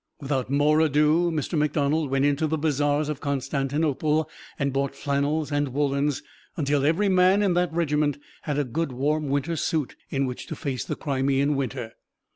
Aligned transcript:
Without 0.19 0.49
more 0.49 0.79
ado 0.81 1.29
Mr. 1.29 1.55
McDonald 1.55 2.09
went 2.09 2.25
into 2.25 2.47
the 2.47 2.57
bazaars 2.57 3.07
of 3.07 3.19
Constantinople 3.21 4.27
and 4.57 4.73
bought 4.73 4.95
flannels 4.95 5.51
and 5.51 5.75
woolens, 5.75 6.23
until 6.57 6.83
every 6.83 7.07
man 7.07 7.43
in 7.43 7.53
that 7.53 7.71
regiment 7.71 8.17
had 8.41 8.57
a 8.57 8.63
good 8.63 8.91
warm 8.91 9.27
winter 9.29 9.55
suit 9.55 9.95
in 10.09 10.25
which 10.25 10.47
to 10.47 10.55
face 10.55 10.83
the 10.83 10.95
Crimean 10.95 11.55
winter. 11.55 11.93